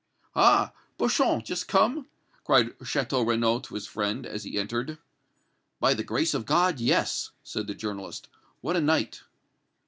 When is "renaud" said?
3.23-3.59